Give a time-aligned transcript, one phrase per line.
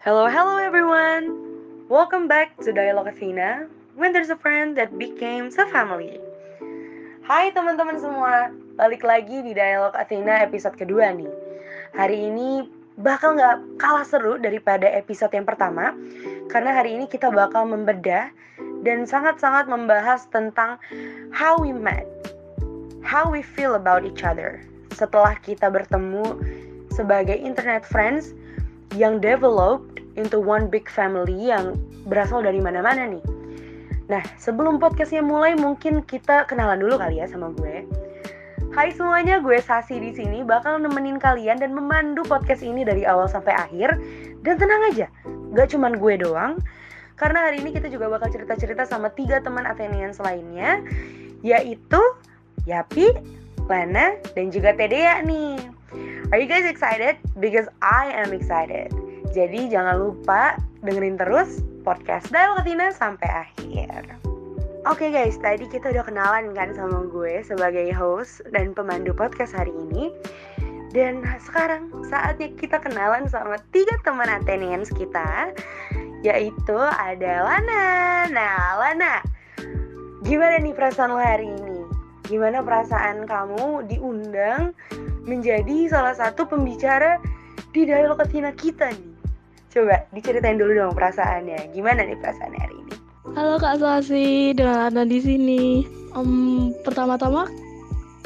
[0.00, 1.28] Hello, hello everyone!
[1.92, 3.68] Welcome back to Dialogue Athena,
[4.00, 6.16] when there's a friend that became a family.
[7.20, 8.48] Hai teman-teman semua,
[8.80, 11.28] balik lagi di Dialogue Athena episode kedua nih.
[11.92, 12.64] Hari ini
[12.96, 15.92] bakal nggak kalah seru daripada episode yang pertama,
[16.48, 18.32] karena hari ini kita bakal membedah
[18.80, 20.80] dan sangat-sangat membahas tentang
[21.28, 22.08] how we met,
[23.04, 24.64] how we feel about each other
[24.96, 26.24] setelah kita bertemu
[26.88, 28.32] sebagai internet friends
[28.98, 31.78] yang developed into one big family yang
[32.10, 33.24] berasal dari mana-mana nih.
[34.10, 37.86] Nah, sebelum podcastnya mulai, mungkin kita kenalan dulu kali ya sama gue.
[38.74, 43.30] Hai semuanya, gue Sasi di sini bakal nemenin kalian dan memandu podcast ini dari awal
[43.30, 43.98] sampai akhir.
[44.42, 45.06] Dan tenang aja,
[45.54, 46.58] gak cuman gue doang,
[47.20, 50.80] karena hari ini kita juga bakal cerita-cerita sama tiga teman Athenians lainnya,
[51.44, 52.00] yaitu
[52.64, 53.12] Yapi,
[53.68, 55.79] Lana, dan juga Tedea nih.
[56.30, 57.18] Are you guys excited?
[57.42, 58.94] Because I am excited.
[59.34, 60.54] Jadi jangan lupa
[60.86, 64.14] dengerin terus podcast Dialog Tina sampai akhir.
[64.86, 69.50] Oke okay guys, tadi kita udah kenalan kan sama gue sebagai host dan pemandu podcast
[69.50, 70.14] hari ini.
[70.94, 75.50] Dan sekarang saatnya kita kenalan sama tiga teman Athenians kita,
[76.22, 77.86] yaitu ada Lana.
[78.30, 79.14] Nah, Lana,
[80.22, 81.82] gimana nih perasaan lo hari ini?
[82.30, 84.70] Gimana perasaan kamu diundang
[85.30, 87.22] menjadi salah satu pembicara
[87.70, 89.14] di dialog Athena kita nih.
[89.70, 91.70] Coba diceritain dulu dong perasaannya.
[91.70, 92.94] Gimana nih perasaan hari ini?
[93.38, 95.86] Halo Kak Sasi, dengan Anda di sini.
[96.18, 97.46] Um, pertama-tama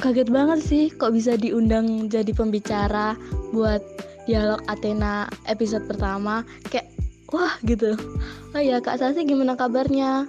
[0.01, 3.13] kaget banget sih kok bisa diundang jadi pembicara
[3.53, 3.85] buat
[4.25, 6.49] dialog Athena episode pertama.
[6.73, 6.89] Kayak
[7.29, 7.93] wah gitu.
[8.57, 10.25] Oh ya Kak Sasi gimana kabarnya?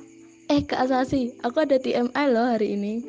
[0.52, 3.00] Eh Kak Sasi, aku ada TMI loh hari ini.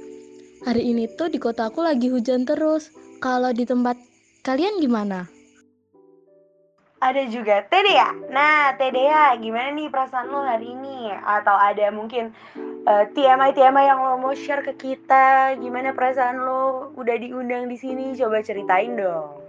[0.62, 2.94] Hari ini tuh di kota aku lagi hujan terus.
[3.16, 3.96] Kalau di tempat
[4.44, 5.24] kalian gimana?
[7.00, 8.12] Ada juga Tedea.
[8.32, 11.12] Nah, Tedea, gimana nih perasaan lo hari ini?
[11.12, 12.32] Atau ada mungkin
[12.88, 15.56] uh, TMI TMI yang lo mau share ke kita?
[15.60, 18.12] Gimana perasaan lo udah diundang di sini?
[18.16, 19.44] Coba ceritain dong.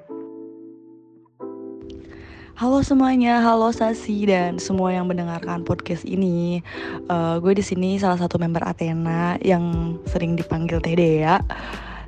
[2.58, 6.66] Halo semuanya, halo Sasi dan semua yang mendengarkan podcast ini.
[7.06, 11.38] Uh, gue di sini salah satu member Athena yang sering dipanggil Tedea.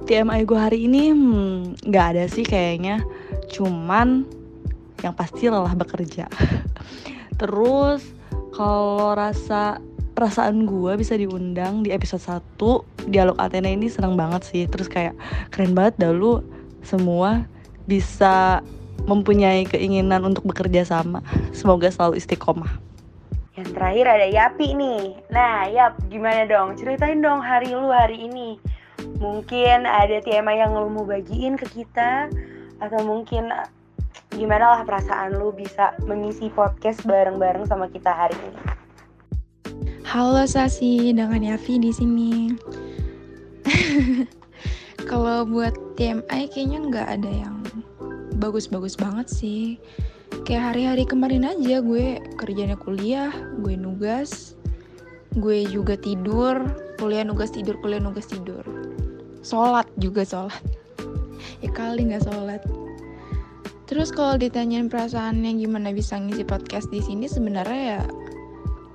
[0.07, 3.03] TMI gue hari ini hmm, nggak hmm, ada sih kayaknya.
[3.51, 4.23] Cuman
[5.03, 6.27] yang pasti lelah bekerja.
[7.39, 8.03] Terus
[8.55, 9.79] kalau rasa
[10.15, 12.19] perasaan gue bisa diundang di episode
[12.59, 14.63] 1 dialog Athena ini seneng banget sih.
[14.67, 15.15] Terus kayak
[15.51, 16.43] keren banget dah lu
[16.83, 17.47] semua
[17.87, 18.63] bisa
[19.07, 21.23] mempunyai keinginan untuk bekerja sama.
[21.55, 22.79] Semoga selalu istiqomah.
[23.55, 25.03] Yang terakhir ada Yapi nih.
[25.31, 26.79] Nah Yap gimana dong?
[26.79, 28.59] Ceritain dong hari lu hari ini
[29.19, 32.31] mungkin ada TMA yang lu mau bagiin ke kita
[32.79, 33.51] atau mungkin
[34.31, 38.61] gimana lah perasaan lu bisa mengisi podcast bareng-bareng sama kita hari ini.
[40.09, 42.33] Halo Sasi, dengan Yavi di sini.
[45.09, 47.61] Kalau buat TMI kayaknya nggak ada yang
[48.41, 49.77] bagus-bagus banget sih.
[50.45, 54.57] Kayak hari-hari kemarin aja gue kerjanya kuliah, gue nugas,
[55.37, 56.57] gue juga tidur,
[56.97, 58.65] kuliah nugas tidur, kuliah nugas tidur
[59.43, 60.61] sholat juga sholat.
[61.59, 62.61] Ya kali nggak sholat.
[63.89, 68.01] Terus kalau ditanyain perasaannya gimana bisa ngisi podcast di sini sebenarnya ya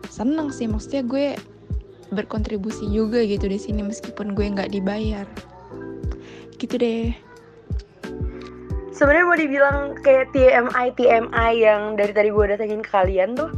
[0.06, 0.70] seneng sih.
[0.70, 1.26] Maksudnya gue
[2.14, 5.26] berkontribusi juga gitu di sini meskipun gue nggak dibayar.
[6.56, 7.10] Gitu deh.
[8.94, 13.50] Sebenarnya mau dibilang kayak TMI TMI yang dari tadi gue datengin ke kalian tuh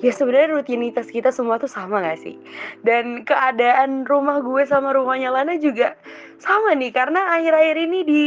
[0.00, 2.36] ya sebenarnya rutinitas kita semua tuh sama gak sih?
[2.84, 5.96] Dan keadaan rumah gue sama rumahnya Lana juga
[6.40, 8.24] sama nih karena akhir-akhir ini di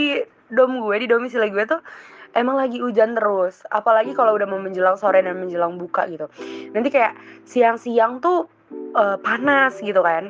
[0.54, 1.82] dom gue di domisili gue tuh
[2.38, 3.66] emang lagi hujan terus.
[3.74, 6.30] Apalagi kalau udah mau menjelang sore dan menjelang buka gitu.
[6.74, 7.18] Nanti kayak
[7.50, 8.46] siang-siang tuh
[8.94, 10.30] uh, panas gitu kan.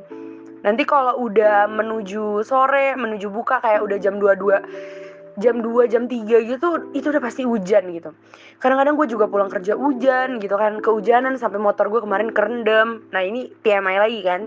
[0.64, 5.03] Nanti kalau udah menuju sore menuju buka kayak udah jam 22
[5.42, 8.14] jam 2 jam 3 gitu itu udah pasti hujan gitu.
[8.62, 13.02] Kadang-kadang gue juga pulang kerja hujan gitu kan kehujanan sampai motor gue kemarin kerendam.
[13.10, 14.42] Nah ini PMI lagi kan.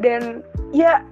[0.00, 1.04] Dan ya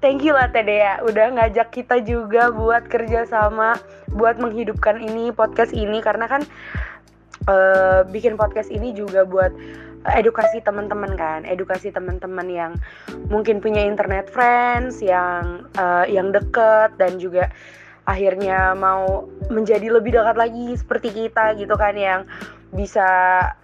[0.00, 3.76] thank you lah Tedea udah ngajak kita juga buat kerja sama
[4.16, 6.00] buat menghidupkan ini podcast ini.
[6.00, 6.42] Karena kan
[7.48, 9.52] uh, bikin podcast ini juga buat
[10.16, 11.44] edukasi teman-teman kan.
[11.44, 12.72] Edukasi teman-teman yang
[13.28, 17.52] mungkin punya internet friends yang uh, yang deket dan juga
[18.10, 22.26] akhirnya mau menjadi lebih dekat lagi seperti kita gitu kan yang
[22.70, 23.06] bisa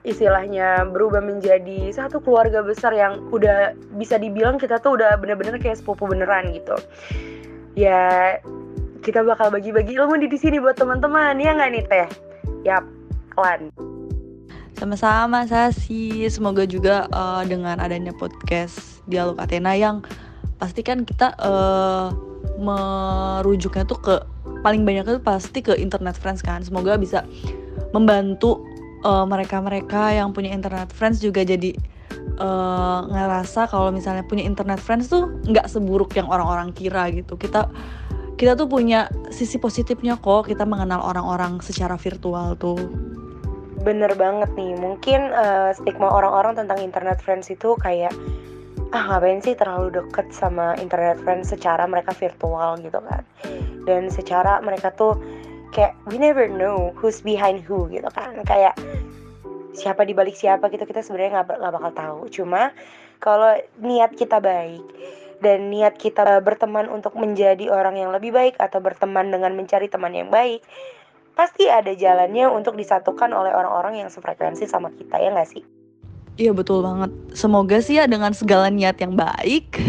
[0.02, 5.78] istilahnya berubah menjadi satu keluarga besar yang udah bisa dibilang kita tuh udah bener-bener kayak
[5.78, 6.74] sepupu beneran gitu.
[7.78, 8.38] Ya
[9.06, 12.08] kita bakal bagi-bagi ilmu di sini buat teman-teman ya nggak nih teh?
[12.66, 12.82] Yap
[13.30, 13.70] klan
[14.74, 16.26] Sama-sama Sasi.
[16.26, 20.02] Semoga juga uh, dengan adanya podcast Dialog Athena yang
[20.58, 22.10] pasti kan kita uh,
[22.58, 24.14] merujuknya tuh ke
[24.64, 26.64] paling banyak itu pasti ke internet friends kan.
[26.64, 27.22] Semoga bisa
[27.94, 28.64] membantu
[29.06, 31.70] mereka-mereka uh, yang punya internet friends juga jadi
[32.42, 37.38] uh, ngerasa kalau misalnya punya internet friends tuh nggak seburuk yang orang-orang kira gitu.
[37.38, 37.70] Kita
[38.36, 42.76] kita tuh punya sisi positifnya kok kita mengenal orang-orang secara virtual tuh
[43.86, 48.10] bener banget nih mungkin uh, stigma orang-orang tentang internet friends itu kayak
[48.94, 53.22] ah ngapain sih terlalu deket sama internet friends secara mereka virtual gitu kan.
[53.86, 55.18] Dan secara mereka tuh
[55.74, 58.42] kayak we never know who's behind who gitu kan.
[58.46, 58.78] Kayak
[59.74, 62.18] siapa di balik siapa gitu kita sebenarnya nggak bakal tahu.
[62.30, 62.70] Cuma
[63.18, 64.82] kalau niat kita baik
[65.40, 70.16] dan niat kita berteman untuk menjadi orang yang lebih baik atau berteman dengan mencari teman
[70.16, 70.64] yang baik
[71.36, 75.75] pasti ada jalannya untuk disatukan oleh orang-orang yang sefrekuensi sama kita ya nggak sih?
[76.36, 77.10] Iya betul banget.
[77.32, 79.80] Semoga sih ya dengan segala niat yang baik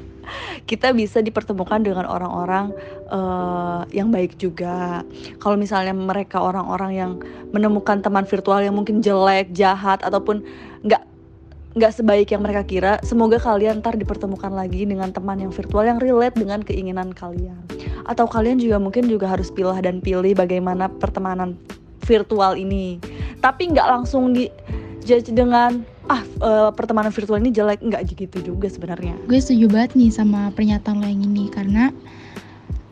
[0.70, 2.72] kita bisa dipertemukan dengan orang-orang
[3.12, 5.04] uh, yang baik juga.
[5.44, 7.12] Kalau misalnya mereka orang-orang yang
[7.52, 10.40] menemukan teman virtual yang mungkin jelek, jahat ataupun
[10.88, 11.04] nggak
[11.76, 12.92] nggak sebaik yang mereka kira.
[13.04, 17.60] Semoga kalian ntar dipertemukan lagi dengan teman yang virtual yang relate dengan keinginan kalian.
[18.08, 21.60] Atau kalian juga mungkin juga harus pilih dan pilih bagaimana pertemanan
[22.08, 22.98] virtual ini.
[23.38, 24.50] Tapi nggak langsung di
[25.04, 27.80] judge dengan ah uh, pertemanan virtual ini jelek.
[27.80, 29.14] Nggak gitu juga sebenarnya.
[29.26, 31.94] Gue setuju banget nih sama pernyataan lo yang ini karena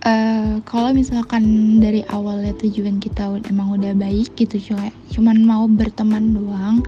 [0.06, 6.37] uh, kalau misalkan dari awalnya tujuan kita emang udah baik gitu cuy, cuman mau berteman
[6.37, 6.84] doang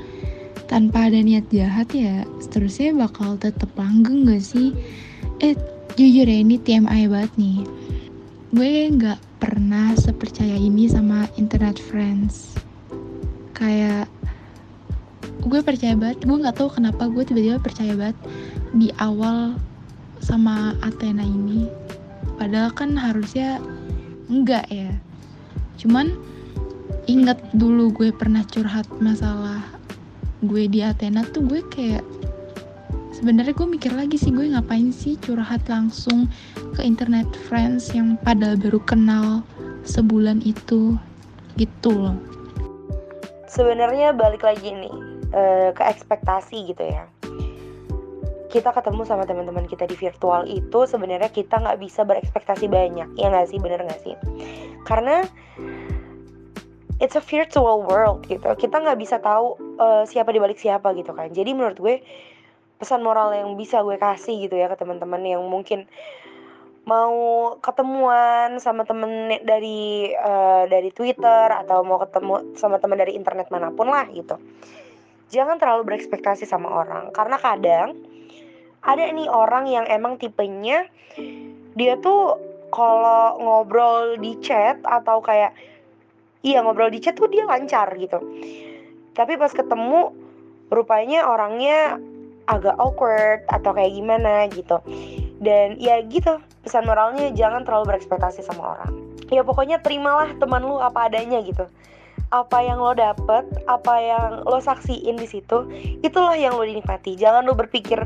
[0.70, 4.70] tanpa ada niat jahat ya seterusnya bakal tetap langgeng gak sih?
[5.42, 5.58] Eh
[5.98, 7.58] jujur ya ini TMI banget nih.
[8.50, 12.54] Gue nggak pernah sepercaya ini sama internet friends.
[13.54, 14.06] Kayak
[15.44, 18.18] gue percaya banget gue nggak tahu kenapa gue tiba-tiba percaya banget
[18.76, 19.56] di awal
[20.20, 21.66] sama Athena ini.
[22.36, 23.60] Padahal kan harusnya
[24.28, 24.92] enggak ya.
[25.80, 26.12] Cuman
[27.08, 29.64] ingat dulu gue pernah curhat masalah
[30.44, 32.04] gue di Athena tuh gue kayak
[33.12, 36.28] sebenarnya gue mikir lagi sih gue ngapain sih curhat langsung
[36.76, 39.44] ke internet friends yang pada baru kenal
[39.84, 40.96] sebulan itu
[41.56, 42.16] gitu loh.
[43.50, 47.06] Sebenarnya balik lagi nih uh, ke ekspektasi gitu ya.
[48.50, 53.26] Kita ketemu sama teman-teman kita di virtual itu sebenarnya kita nggak bisa berekspektasi banyak ya
[53.30, 53.58] nggak sih?
[53.62, 54.14] Bener nggak sih?
[54.82, 55.22] Karena
[56.98, 58.50] it's a virtual world gitu.
[58.58, 61.30] Kita nggak bisa tahu uh, siapa dibalik siapa gitu kan.
[61.30, 62.02] Jadi menurut gue
[62.80, 65.84] pesan moral yang bisa gue kasih gitu ya ke teman-teman yang mungkin
[66.88, 73.52] mau ketemuan sama temen dari uh, dari Twitter atau mau ketemu sama teman dari internet
[73.52, 74.40] mana pun lah gitu
[75.30, 77.94] jangan terlalu berekspektasi sama orang karena kadang
[78.82, 80.90] ada nih orang yang emang tipenya
[81.78, 82.36] dia tuh
[82.70, 85.54] kalau ngobrol di chat atau kayak
[86.42, 88.18] iya ngobrol di chat tuh dia lancar gitu.
[89.12, 90.14] Tapi pas ketemu
[90.70, 91.98] rupanya orangnya
[92.46, 94.78] agak awkward atau kayak gimana gitu.
[95.42, 98.92] Dan ya gitu pesan moralnya jangan terlalu berekspektasi sama orang.
[99.30, 101.66] Ya pokoknya terimalah teman lu apa adanya gitu
[102.28, 105.64] apa yang lo dapet, apa yang lo saksiin di situ,
[106.04, 107.16] itulah yang lo dinikmati.
[107.16, 108.04] Jangan lo berpikir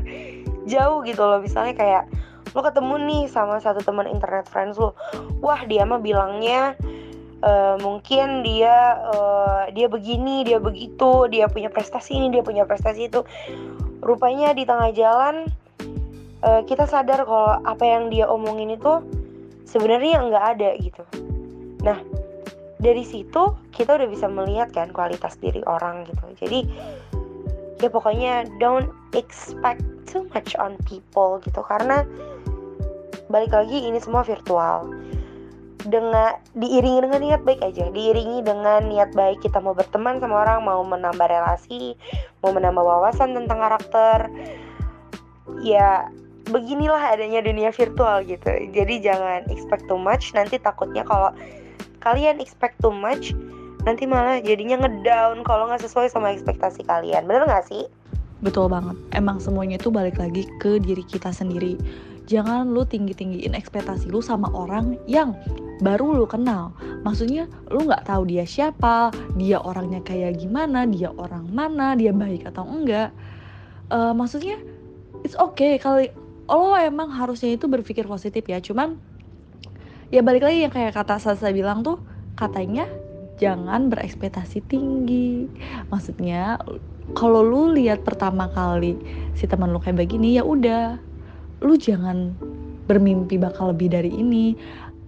[0.65, 1.43] jauh gitu loh.
[1.43, 2.03] Misalnya kayak
[2.55, 4.95] lo ketemu nih sama satu teman internet friends lo,
[5.43, 6.73] wah dia mah bilangnya
[7.45, 13.07] uh, mungkin dia uh, dia begini dia begitu dia punya prestasi ini dia punya prestasi
[13.07, 13.21] itu
[14.01, 15.49] rupanya di tengah jalan
[16.41, 19.01] uh, kita sadar kalau apa yang dia omongin itu
[19.69, 21.03] sebenarnya nggak ada gitu
[21.85, 22.01] nah
[22.79, 26.25] dari situ kita udah bisa melihat kan kualitas diri orang gitu.
[26.43, 26.59] Jadi
[27.79, 31.63] ya pokoknya don't expect too much on people gitu.
[31.63, 32.03] Karena
[33.31, 34.91] balik lagi ini semua virtual.
[35.85, 37.93] Dengan diiringi dengan niat baik aja.
[37.93, 41.93] Diiringi dengan niat baik kita mau berteman sama orang mau menambah relasi
[42.41, 44.27] mau menambah wawasan tentang karakter.
[45.61, 46.09] Ya
[46.49, 48.49] beginilah adanya dunia virtual gitu.
[48.73, 50.33] Jadi jangan expect too much.
[50.33, 51.31] Nanti takutnya kalau
[52.05, 53.33] kalian expect too much
[53.85, 57.29] nanti malah jadinya ngedown kalau nggak sesuai sama ekspektasi kalian.
[57.29, 57.85] Bener nggak sih?
[58.41, 58.97] Betul banget.
[59.13, 61.77] Emang semuanya itu balik lagi ke diri kita sendiri.
[62.25, 65.37] Jangan lu tinggi-tinggiin ekspektasi lu sama orang yang
[65.81, 66.73] baru lu kenal.
[67.05, 72.49] Maksudnya lu nggak tahu dia siapa dia orangnya kayak gimana dia orang mana dia baik
[72.49, 73.13] atau enggak.
[73.93, 74.57] Uh, maksudnya
[75.21, 75.77] it's okay.
[75.77, 76.09] Kali
[76.49, 78.57] lo emang harusnya itu berpikir positif ya.
[78.57, 78.97] Cuman
[80.15, 81.99] ya balik lagi yang kayak kata Sasa bilang tuh
[82.39, 82.87] katanya
[83.35, 85.51] jangan berekspektasi tinggi.
[85.91, 86.55] Maksudnya
[87.19, 88.95] kalau lu lihat pertama kali
[89.35, 90.95] si teman lu kayak begini ya udah
[91.59, 92.31] lu jangan
[92.87, 94.55] bermimpi bakal lebih dari ini.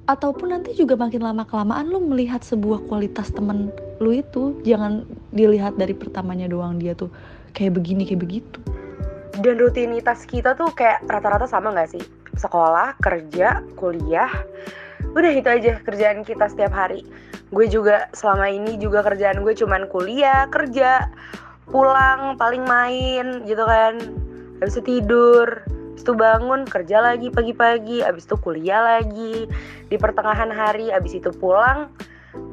[0.08, 3.72] Ataupun nanti juga makin lama kelamaan lu melihat sebuah kualitas temen
[4.04, 7.12] lu itu jangan dilihat dari pertamanya doang dia tuh
[7.56, 8.60] kayak begini kayak begitu.
[9.40, 12.04] Dan rutinitas kita tuh kayak rata-rata sama gak sih?
[12.40, 14.32] Sekolah kerja kuliah
[15.18, 17.02] udah itu aja kerjaan kita setiap hari.
[17.50, 21.10] Gue juga selama ini juga kerjaan gue cuman kuliah kerja
[21.68, 23.98] pulang paling main gitu kan.
[24.62, 25.66] Habis itu tidur
[25.98, 29.50] habis itu bangun kerja lagi pagi-pagi habis itu kuliah lagi.
[29.90, 31.90] Di pertengahan hari habis itu pulang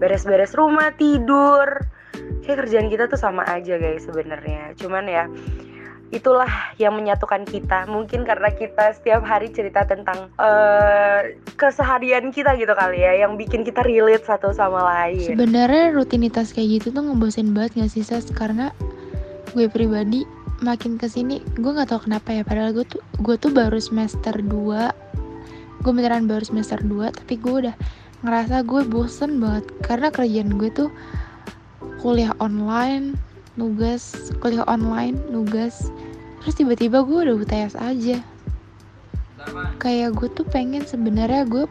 [0.00, 1.68] beres-beres rumah tidur.
[2.40, 4.72] Kayak kerjaan kita tuh sama aja guys sebenarnya.
[4.80, 5.28] Cuman ya
[6.12, 7.88] itulah yang menyatukan kita.
[7.88, 11.24] Mungkin karena kita setiap hari cerita tentang uh,
[11.56, 15.24] keseharian kita gitu kali ya yang bikin kita relate satu sama lain.
[15.24, 18.28] Sebenarnya rutinitas kayak gitu tuh ngebosen banget gak sih Sas?
[18.30, 18.70] Karena
[19.54, 20.26] gue pribadi
[20.62, 22.42] makin ke sini gue nggak tahu kenapa ya.
[22.44, 27.68] Padahal gue tuh gue tuh baru semester 2 gue beneran baru semester 2 tapi gue
[27.68, 27.76] udah
[28.24, 29.64] ngerasa gue bosen banget.
[29.82, 30.88] Karena kerjaan gue tuh
[32.00, 35.90] kuliah online nugas kuliah online nugas.
[36.42, 38.18] Terus tiba-tiba gue udah UTS aja.
[39.80, 41.64] Kayak gue tuh pengen sebenarnya gue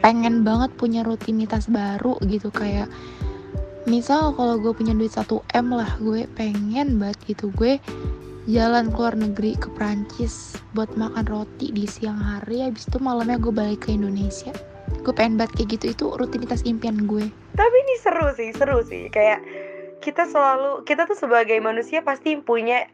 [0.00, 2.86] pengen banget punya rutinitas baru gitu kayak
[3.88, 5.26] misal kalau gue punya duit 1
[5.58, 7.50] m lah gue pengen banget gitu.
[7.54, 7.82] Gue
[8.48, 13.52] jalan keluar negeri ke Prancis buat makan roti di siang hari habis itu malamnya gue
[13.52, 14.52] balik ke Indonesia.
[15.04, 17.28] Gue pengen banget kayak gitu itu rutinitas impian gue.
[17.54, 19.12] Tapi ini seru sih seru sih.
[19.12, 19.44] Kayak
[19.98, 22.86] kita selalu kita tuh sebagai manusia pasti punya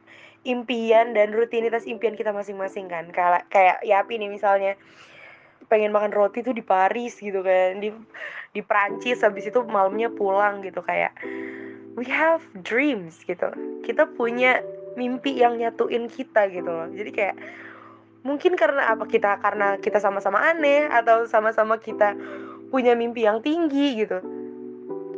[0.45, 3.09] impian dan rutinitas impian kita masing-masing kan.
[3.13, 4.73] Kayak kayak Yapi nih misalnya
[5.69, 7.89] pengen makan roti tuh di Paris gitu kan di
[8.53, 11.17] di Prancis habis itu malamnya pulang gitu kayak
[11.97, 13.49] we have dreams gitu.
[13.85, 14.61] Kita punya
[14.95, 16.89] mimpi yang nyatuin kita gitu loh.
[16.93, 17.37] Jadi kayak
[18.25, 19.09] mungkin karena apa?
[19.09, 22.17] Kita karena kita sama-sama aneh atau sama-sama kita
[22.69, 24.44] punya mimpi yang tinggi gitu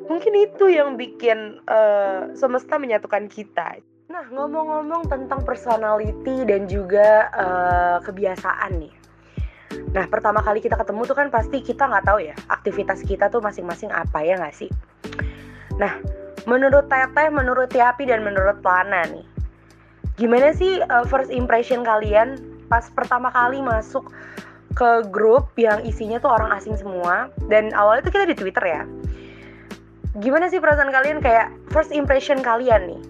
[0.06, 3.82] mungkin itu yang bikin uh, semesta menyatukan kita.
[4.06, 8.94] Nah ngomong-ngomong tentang personality dan juga uh, kebiasaan nih.
[9.92, 13.42] Nah pertama kali kita ketemu tuh kan pasti kita nggak tahu ya aktivitas kita tuh
[13.42, 14.70] masing-masing apa ya nggak sih?
[15.76, 15.98] Nah
[16.46, 19.26] menurut Teteh, menurut Tiapi dan menurut Lana nih
[20.16, 22.40] gimana sih uh, first impression kalian
[22.72, 24.08] pas pertama kali masuk
[24.72, 27.32] ke grup yang isinya tuh orang asing semua?
[27.48, 28.82] Dan awalnya tuh kita di Twitter ya
[30.20, 31.18] gimana sih perasaan kalian?
[31.20, 33.02] Kayak first impression kalian nih.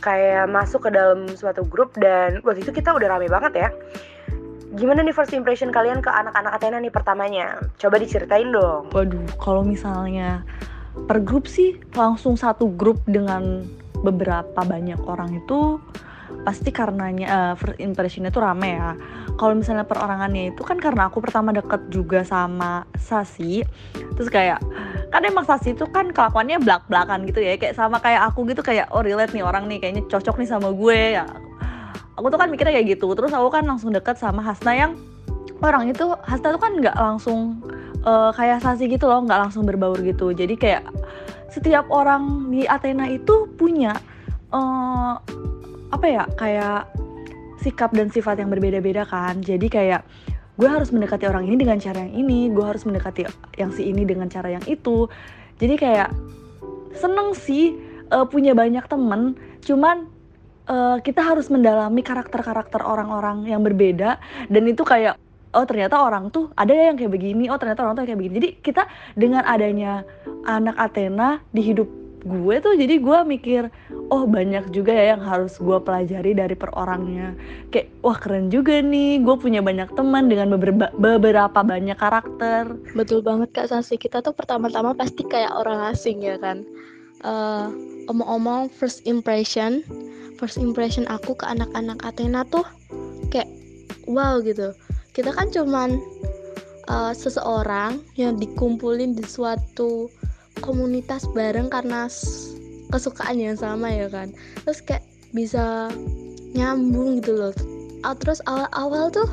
[0.00, 3.68] Kayak masuk ke dalam suatu grup dan waktu itu kita udah rame banget ya.
[4.78, 7.58] Gimana nih first impression kalian ke anak-anak Athena nih pertamanya?
[7.76, 8.88] Coba diceritain dong.
[8.94, 10.46] Waduh kalau misalnya
[11.10, 13.66] per grup sih langsung satu grup dengan
[14.00, 15.76] beberapa banyak orang itu
[16.46, 18.94] pasti karenanya uh, first impressionnya tuh rame ya
[19.40, 23.64] kalau misalnya perorangannya itu kan karena aku pertama deket juga sama Sasi.
[24.12, 24.60] Terus kayak
[25.08, 27.56] kan emang Sasi itu kan kelakuannya belak belakan gitu ya.
[27.56, 30.68] Kayak sama kayak aku gitu kayak oh relate nih orang nih kayaknya cocok nih sama
[30.76, 31.24] gue ya.
[32.20, 33.16] Aku tuh kan mikirnya kayak gitu.
[33.16, 34.92] Terus aku kan langsung deket sama Hasna yang
[35.64, 37.64] orang itu Hasna tuh kan nggak langsung
[38.04, 40.36] uh, kayak Sasi gitu loh nggak langsung berbaur gitu.
[40.36, 40.84] Jadi kayak
[41.48, 43.96] setiap orang di Athena itu punya
[44.52, 45.16] uh,
[45.88, 46.99] apa ya kayak
[47.60, 49.38] sikap dan sifat yang berbeda-beda kan.
[49.44, 50.02] Jadi kayak
[50.60, 53.24] gue harus mendekati orang ini dengan cara yang ini gue harus mendekati
[53.56, 55.08] yang si ini dengan cara yang itu.
[55.60, 56.10] Jadi kayak
[56.96, 57.76] seneng sih
[58.10, 60.08] uh, punya banyak temen cuman
[60.68, 65.16] uh, kita harus mendalami karakter-karakter orang-orang yang berbeda dan itu kayak
[65.50, 68.34] oh ternyata orang tuh ada yang kayak begini oh ternyata orang tuh kayak begini.
[68.40, 68.82] Jadi kita
[69.14, 70.02] dengan adanya
[70.48, 73.62] anak Athena di hidup gue tuh jadi gue mikir
[74.12, 77.32] oh banyak juga ya yang harus gue pelajari dari per orangnya.
[77.72, 82.76] Kayak wah keren juga nih gue punya banyak teman dengan beberapa, beberapa banyak karakter.
[82.92, 83.96] Betul banget kak Sasi.
[83.96, 86.62] Kita tuh pertama-tama pasti kayak orang asing ya kan?
[87.20, 87.68] Uh,
[88.08, 89.84] omong-omong first impression
[90.40, 92.64] first impression aku ke anak-anak Athena tuh
[93.28, 93.46] kayak
[94.08, 94.72] wow gitu.
[95.12, 96.00] Kita kan cuman
[96.88, 100.08] uh, seseorang yang dikumpulin di suatu
[100.60, 102.06] komunitas bareng karena
[102.92, 104.30] kesukaan yang sama ya kan.
[104.64, 105.88] Terus kayak bisa
[106.54, 107.54] nyambung gitu loh.
[108.02, 109.28] Ah, terus awal-awal tuh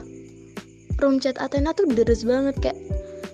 [0.99, 2.79] room chat Athena tuh deres banget kayak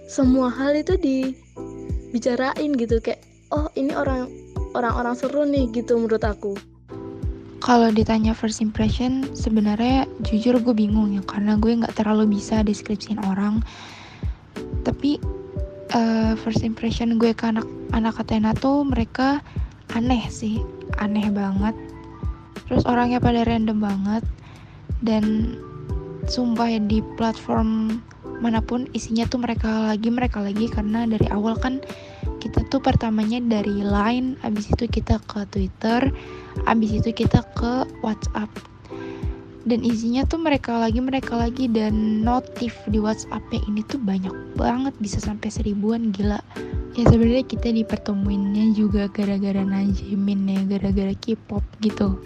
[0.08, 4.30] semua hal itu dibicarain gitu kayak oh ini orang
[4.78, 6.54] orang-orang seru nih gitu menurut aku.
[7.64, 13.24] Kalau ditanya first impression sebenarnya jujur gue bingung ya karena gue nggak terlalu bisa deskripsiin
[13.24, 13.64] orang.
[14.84, 15.16] Tapi
[15.94, 19.40] uh, first impression gue ke anak anak Athena tuh mereka
[19.94, 20.60] aneh sih.
[21.00, 21.78] Aneh banget.
[22.68, 24.24] Terus orangnya pada random banget.
[25.04, 25.56] Dan
[26.26, 28.02] sumpah ya di platform
[28.44, 30.68] mana pun isinya tuh mereka lagi mereka lagi.
[30.68, 31.80] Karena dari awal kan
[32.44, 36.12] kita tuh pertamanya dari Line abis itu kita ke Twitter
[36.68, 38.52] abis itu kita ke WhatsApp
[39.63, 41.72] dan isinya tuh mereka lagi mereka lagi.
[41.72, 46.39] Dan notif di WhatsApp ini tuh banyak banget bisa sampai seribuan gila.
[46.93, 52.20] Ya sebenarnya kita dipertemuinnya juga gara-gara Najimin ya gara-gara K-pop gitu.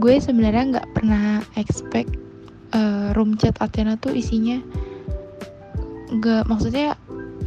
[0.00, 2.16] Gue sebenarnya nggak pernah expect
[2.72, 4.58] uh, room chat Athena tuh isinya
[6.10, 6.96] nggak maksudnya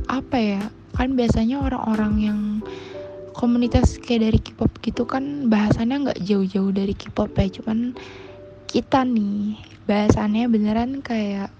[0.07, 0.61] apa ya?
[0.95, 2.39] Kan biasanya orang-orang yang
[3.33, 7.49] komunitas kayak dari K-pop gitu kan bahasannya nggak jauh-jauh dari K-pop ya.
[7.49, 7.97] Cuman
[8.71, 11.51] kita nih bahasannya beneran kayak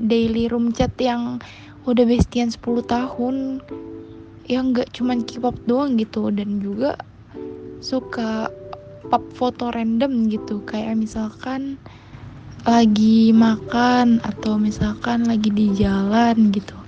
[0.00, 1.44] daily room chat yang
[1.84, 3.60] udah bestian 10 tahun
[4.48, 6.96] yang gak cuman K-pop doang gitu dan juga
[7.84, 8.48] suka
[9.12, 10.64] pop foto random gitu.
[10.64, 11.76] Kayak misalkan
[12.64, 16.80] lagi makan atau misalkan lagi di jalan gitu.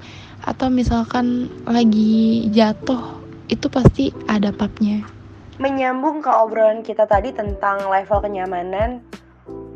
[0.49, 3.21] Atau misalkan lagi jatuh
[3.53, 5.18] itu pasti ada papnya
[5.59, 9.03] menyambung ke obrolan kita tadi tentang level kenyamanan,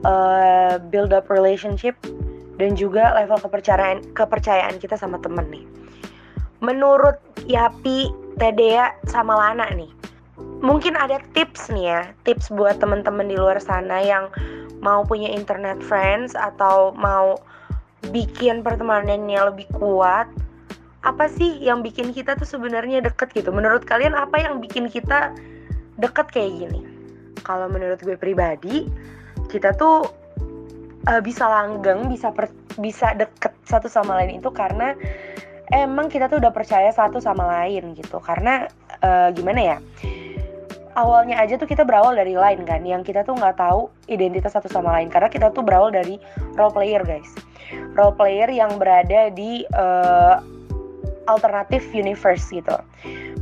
[0.07, 1.99] uh, build up relationship,
[2.59, 5.67] dan juga level kepercayaan kepercayaan kita sama temen nih.
[6.63, 7.19] Menurut
[7.51, 9.91] Yapi, Tedea, sama Lana nih,
[10.63, 14.31] mungkin ada tips nih ya, tips buat temen-temen di luar sana yang
[14.79, 17.39] mau punya internet friends atau mau
[18.15, 20.31] bikin pertemanannya lebih kuat.
[21.03, 23.51] Apa sih yang bikin kita tuh sebenarnya deket gitu?
[23.51, 25.35] Menurut kalian apa yang bikin kita
[26.03, 26.81] deket kayak gini.
[27.47, 28.91] Kalau menurut gue pribadi
[29.47, 30.11] kita tuh
[31.07, 34.95] uh, bisa langgeng bisa per, bisa deket satu sama lain itu karena
[35.73, 38.19] emang kita tuh udah percaya satu sama lain gitu.
[38.19, 38.67] Karena
[39.03, 39.79] uh, gimana ya
[40.93, 44.69] awalnya aja tuh kita berawal dari lain kan yang kita tuh nggak tahu identitas satu
[44.69, 45.09] sama lain.
[45.09, 46.21] Karena kita tuh berawal dari
[46.57, 47.29] role player guys.
[47.97, 50.41] Role player yang berada di uh,
[51.31, 52.77] alternatif universe gitu.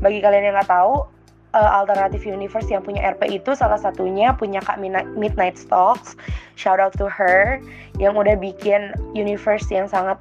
[0.00, 1.19] Bagi kalian yang nggak tahu
[1.54, 4.78] uh, alternative universe yang punya RP itu salah satunya punya Kak
[5.16, 6.14] Midnight Stalks.
[6.54, 7.58] Shout out to her
[7.98, 10.18] yang udah bikin universe yang sangat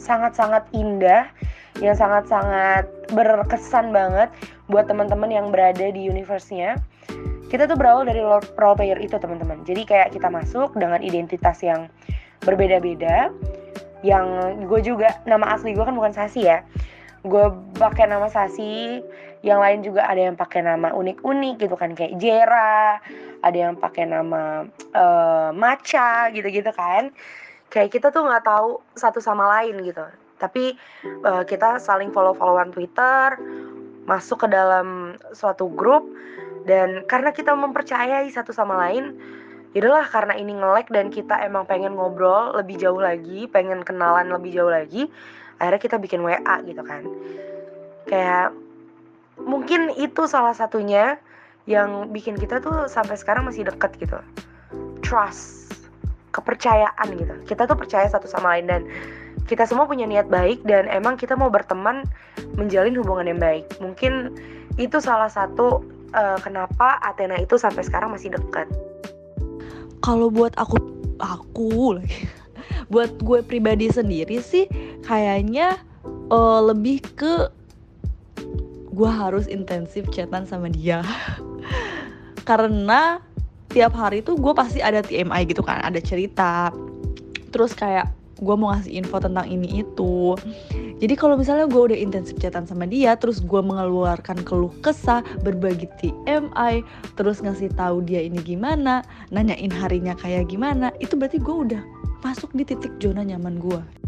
[0.00, 1.28] sangat sangat indah,
[1.80, 4.28] yang sangat sangat berkesan banget
[4.68, 6.80] buat teman-teman yang berada di universe-nya.
[7.48, 9.62] Kita tuh berawal dari role player itu teman-teman.
[9.62, 11.86] Jadi kayak kita masuk dengan identitas yang
[12.42, 13.30] berbeda-beda.
[14.04, 14.26] Yang
[14.68, 16.60] gue juga nama asli gue kan bukan Sasi ya.
[17.24, 17.46] Gue
[17.80, 19.00] pakai nama Sasi
[19.44, 23.00] yang lain juga ada yang pakai nama unik-unik gitu kan kayak Jera
[23.44, 24.64] ada yang pakai nama
[24.96, 27.12] uh, Maca gitu-gitu kan.
[27.68, 30.04] Kayak kita tuh nggak tahu satu sama lain gitu.
[30.40, 30.76] Tapi
[31.24, 33.36] uh, kita saling follow-followan Twitter
[34.04, 36.04] masuk ke dalam suatu grup
[36.68, 39.16] dan karena kita mempercayai satu sama lain
[39.74, 44.54] yaudahlah karena ini nge-like dan kita emang pengen ngobrol lebih jauh lagi pengen kenalan lebih
[44.54, 45.10] jauh lagi
[45.58, 47.02] akhirnya kita bikin WA gitu kan.
[48.06, 48.54] Kayak
[49.38, 51.18] mungkin itu salah satunya
[51.66, 54.18] yang bikin kita tuh sampai sekarang masih deket gitu.
[55.02, 55.74] Trust
[56.34, 57.34] kepercayaan gitu.
[57.46, 58.82] Kita tuh percaya satu sama lain dan
[59.46, 62.02] kita semua punya niat baik dan emang kita mau berteman
[62.58, 63.66] menjalin hubungan yang baik.
[63.78, 64.34] Mungkin
[64.78, 68.66] itu salah satu uh, kenapa Athena itu sampai sekarang masih dekat
[70.04, 70.76] kalau buat aku
[71.16, 71.96] aku
[72.92, 74.68] buat gue pribadi sendiri sih
[75.08, 75.80] kayaknya
[76.28, 77.48] uh, lebih ke
[78.94, 81.02] gue harus intensif chatan sama dia.
[82.48, 83.18] Karena
[83.72, 86.70] tiap hari tuh gue pasti ada TMI gitu kan ada cerita.
[87.50, 90.34] Terus kayak gue mau ngasih info tentang ini itu
[90.98, 95.86] jadi kalau misalnya gue udah intensif chatan sama dia terus gue mengeluarkan keluh kesah berbagi
[96.02, 96.82] TMI
[97.14, 101.82] terus ngasih tahu dia ini gimana nanyain harinya kayak gimana itu berarti gue udah
[102.26, 104.04] masuk di titik zona nyaman gue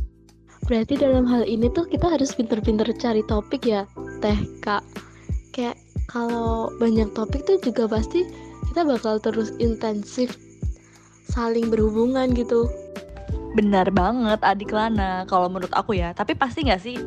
[0.67, 3.87] Berarti dalam hal ini tuh kita harus pinter-pinter cari topik ya,
[4.19, 4.35] Teh
[4.67, 4.83] Kak.
[5.55, 5.79] Kayak
[6.11, 8.27] kalau banyak topik tuh juga pasti
[8.71, 10.35] kita bakal terus intensif
[11.31, 12.67] saling berhubungan gitu.
[13.57, 16.13] Benar banget adik Lana kalau menurut aku ya.
[16.13, 17.01] Tapi pasti nggak sih?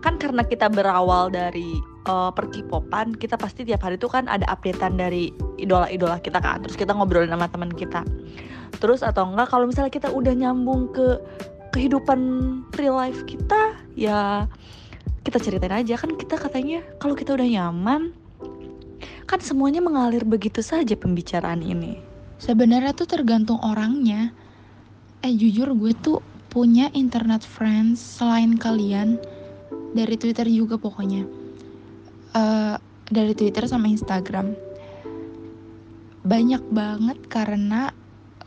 [0.00, 1.76] Kan karena kita berawal dari
[2.08, 5.28] uh, perkipopan, kita pasti tiap hari tuh kan ada updatean dari
[5.60, 6.64] idola-idola kita kan.
[6.64, 8.00] Terus kita ngobrolin sama teman kita.
[8.80, 11.20] Terus atau enggak kalau misalnya kita udah nyambung ke
[11.70, 12.20] kehidupan
[12.74, 14.50] real life kita ya
[15.22, 18.10] kita ceritain aja kan kita katanya kalau kita udah nyaman
[19.30, 22.02] kan semuanya mengalir begitu saja pembicaraan ini
[22.42, 24.34] sebenarnya tuh tergantung orangnya
[25.20, 29.20] eh jujur gue tuh punya internet friends selain kalian
[29.92, 31.28] dari Twitter juga pokoknya.
[32.34, 32.78] Uh,
[33.10, 34.54] dari Twitter sama Instagram.
[36.26, 37.90] Banyak banget karena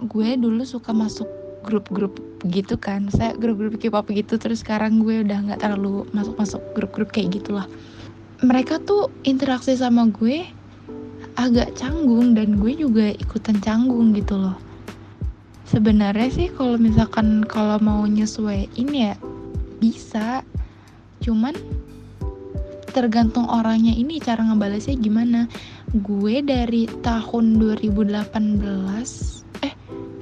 [0.03, 1.27] gue dulu suka masuk
[1.63, 3.07] grup-grup gitu kan.
[3.11, 7.67] Saya grup-grup K-pop gitu terus sekarang gue udah nggak terlalu masuk-masuk grup-grup kayak gitulah.
[8.43, 10.43] Mereka tuh interaksi sama gue
[11.39, 14.72] agak canggung dan gue juga ikutan canggung gitu loh
[15.67, 19.13] sebenarnya sih kalau misalkan kalau mau nyesuaiin ya
[19.79, 20.43] bisa.
[21.23, 21.55] Cuman
[22.91, 25.47] tergantung orangnya ini cara ngebalasnya gimana.
[26.03, 28.63] Gue dari tahun 2018
[29.63, 29.73] eh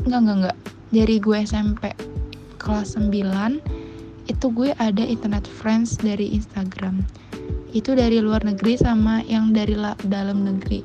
[0.06, 0.58] enggak enggak enggak.
[0.92, 1.84] Dari gue SMP
[2.60, 3.10] kelas 9
[4.30, 7.02] itu gue ada internet friends dari Instagram.
[7.72, 9.74] Itu dari luar negeri sama yang dari
[10.06, 10.84] dalam negeri.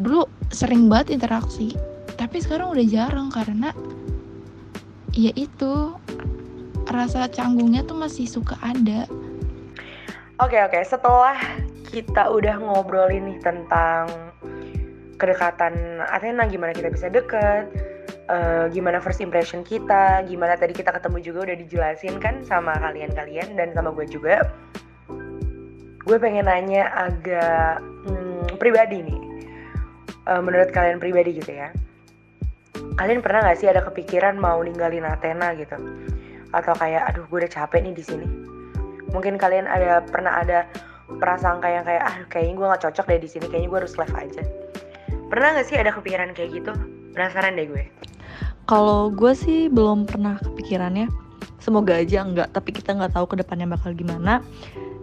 [0.00, 1.72] Dulu sering banget interaksi
[2.20, 3.72] tapi sekarang udah jarang karena
[5.16, 5.96] ya itu
[6.92, 9.08] rasa canggungnya tuh masih suka ada.
[10.36, 10.76] Oke oke.
[10.84, 11.40] Setelah
[11.88, 14.04] kita udah ngobrolin nih tentang
[15.16, 17.72] kedekatan Athena gimana kita bisa deket
[18.28, 23.56] uh, gimana first impression kita gimana tadi kita ketemu juga udah dijelasin kan sama kalian-kalian
[23.56, 24.44] dan sama gue juga.
[26.04, 29.20] Gue pengen nanya agak hmm, pribadi nih.
[30.28, 31.72] Uh, menurut kalian pribadi gitu ya
[33.00, 35.72] kalian pernah gak sih ada kepikiran mau ninggalin Athena gitu?
[36.52, 38.28] Atau kayak aduh gue udah capek nih di sini.
[39.16, 40.68] Mungkin kalian ada pernah ada
[41.08, 44.12] perasaan kayak kayak ah kayaknya gue nggak cocok deh di sini kayaknya gue harus left
[44.12, 44.42] aja.
[45.32, 46.72] Pernah nggak sih ada kepikiran kayak gitu?
[47.16, 47.88] Penasaran deh gue.
[48.68, 51.08] Kalau gue sih belum pernah kepikirannya.
[51.56, 54.44] Semoga aja enggak tapi kita nggak tahu ke depannya bakal gimana.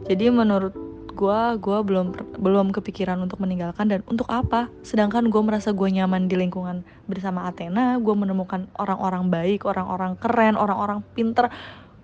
[0.05, 0.86] Jadi menurut
[1.17, 4.69] gue gue belum belum kepikiran untuk meninggalkan dan untuk apa?
[4.85, 10.53] Sedangkan gue merasa gue nyaman di lingkungan bersama Athena gue menemukan orang-orang baik orang-orang keren
[10.53, 11.49] orang-orang pinter.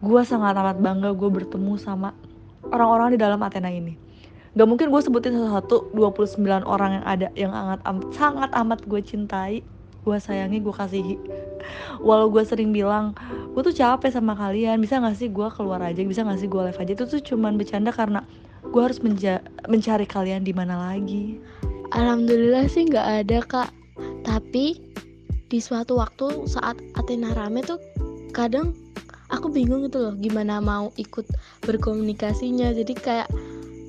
[0.01, 2.17] Gue sangat amat bangga gue bertemu sama
[2.73, 3.93] orang-orang di dalam Athena ini.
[4.53, 9.01] Gak mungkin gue sebutin satu-satu 29 orang yang ada yang sangat amat, sangat amat gue
[9.01, 9.61] cintai
[10.03, 11.15] gue sayangi gue kasihi.
[12.03, 13.15] Walau gue sering bilang
[13.55, 16.01] gue tuh capek sama kalian bisa gak sih gue keluar aja?
[16.03, 16.91] Bisa gak sih gue live aja?
[16.91, 18.27] Itu tuh cuman bercanda karena
[18.69, 21.39] gue harus menja mencari kalian di mana lagi.
[21.93, 23.69] Alhamdulillah sih nggak ada kak.
[24.23, 24.79] Tapi
[25.51, 27.77] di suatu waktu saat Athena rame tuh
[28.33, 28.73] kadang
[29.29, 31.27] aku bingung gitu loh gimana mau ikut
[31.67, 32.73] berkomunikasinya.
[32.73, 33.29] Jadi kayak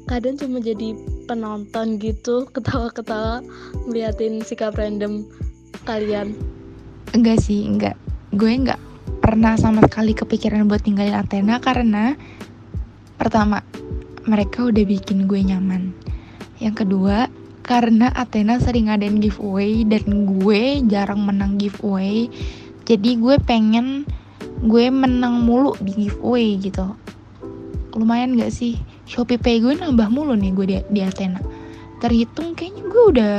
[0.05, 0.93] kadang cuma jadi
[1.25, 3.41] penonton gitu ketawa-ketawa
[3.89, 5.25] ngeliatin sikap random
[5.89, 6.37] kalian.
[7.17, 7.97] Enggak sih enggak.
[8.35, 8.81] Gue enggak
[9.25, 12.13] pernah sama sekali kepikiran buat tinggalin Athena karena
[13.17, 13.65] pertama
[14.25, 15.93] mereka udah bikin gue nyaman.
[16.61, 17.29] Yang kedua
[17.65, 22.29] karena Athena sering ngadain giveaway dan gue jarang menang giveaway
[22.85, 24.05] jadi gue pengen
[24.65, 26.93] gue menang mulu di giveaway gitu.
[27.97, 28.77] Lumayan gak sih?
[29.09, 31.41] Shopee Pay gue nambah mulu nih gue di, di Athena.
[32.05, 33.37] Terhitung kayaknya gue udah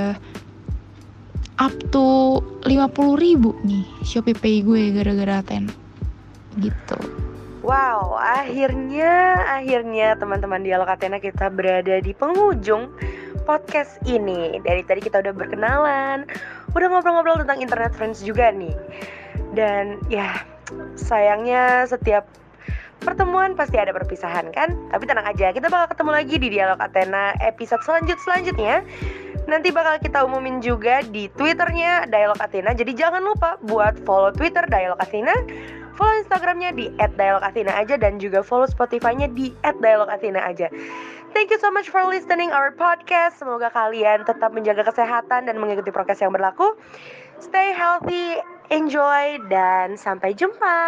[1.62, 5.74] up to 50 ribu nih Shopee Pay gue gara-gara Athena.
[6.58, 7.25] Gitu
[7.65, 12.93] Wow, akhirnya, akhirnya teman-teman dialog Athena kita berada di penghujung
[13.41, 14.62] podcast ini.
[14.62, 16.30] Dari tadi kita udah berkenalan,
[16.78, 18.78] udah ngobrol-ngobrol tentang internet friends juga nih.
[19.58, 20.45] Dan ya,
[20.93, 22.30] sayangnya setiap
[23.01, 24.69] pertemuan pasti ada perpisahan kan?
[24.93, 28.86] Tapi tenang aja, kita bakal ketemu lagi di Dialog Athena episode selanjut selanjutnya.
[29.49, 32.78] Nanti bakal kita umumin juga di Twitternya Dialog Athena.
[32.78, 35.34] Jadi jangan lupa buat follow Twitter Dialog Athena,
[35.96, 40.68] follow Instagramnya di @dialogathena aja dan juga follow Spotify-nya di @dialogathena aja.
[41.36, 43.44] Thank you so much for listening our podcast.
[43.44, 46.80] Semoga kalian tetap menjaga kesehatan dan mengikuti prokes yang berlaku.
[47.44, 48.40] Stay healthy,
[48.72, 50.80] enjoy, dan sampai jumpa.